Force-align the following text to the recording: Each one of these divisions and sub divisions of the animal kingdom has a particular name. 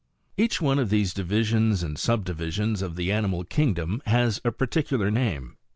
Each 0.35 0.59
one 0.59 0.79
of 0.79 0.89
these 0.89 1.13
divisions 1.13 1.83
and 1.83 1.95
sub 1.95 2.25
divisions 2.25 2.81
of 2.81 2.95
the 2.95 3.11
animal 3.11 3.43
kingdom 3.43 4.01
has 4.07 4.41
a 4.43 4.51
particular 4.51 5.11
name. 5.11 5.57